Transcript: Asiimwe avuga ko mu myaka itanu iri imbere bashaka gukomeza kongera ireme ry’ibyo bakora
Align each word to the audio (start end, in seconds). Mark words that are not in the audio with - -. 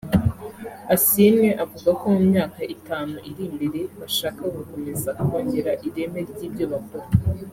Asiimwe 0.95 1.49
avuga 1.63 1.89
ko 1.99 2.05
mu 2.13 2.21
myaka 2.29 2.61
itanu 2.75 3.15
iri 3.29 3.43
imbere 3.49 3.79
bashaka 3.99 4.41
gukomeza 4.55 5.09
kongera 5.27 5.71
ireme 5.87 6.19
ry’ibyo 6.31 6.65
bakora 6.73 7.07